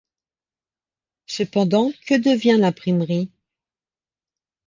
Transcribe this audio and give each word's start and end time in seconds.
Cependant, 1.27 1.91
que 2.07 2.15
devient 2.19 2.57
l’imprimerie? 2.59 3.29